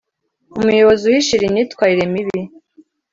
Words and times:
umuyobozi 0.59 1.03
uhishira 1.07 1.43
imyitwarire 1.45 2.05
mibi 2.13 2.41